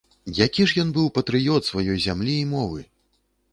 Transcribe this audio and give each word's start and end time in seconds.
Які 0.37 0.63
ж 0.71 0.81
ён 0.83 0.89
быў 0.95 1.11
патрыёт 1.17 1.61
сваёй 1.71 1.99
зямлі 2.09 2.33
і 2.41 2.49
мовы! 2.57 2.79